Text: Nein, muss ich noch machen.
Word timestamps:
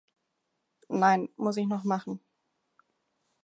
Nein, 0.89 1.29
muss 1.37 1.57
ich 1.57 1.67
noch 1.67 1.83
machen. 1.83 2.21